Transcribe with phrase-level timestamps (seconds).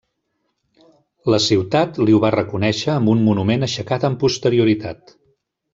[1.33, 5.21] La ciutat li ho va reconèixer amb un monument aixecat amb posterioritat.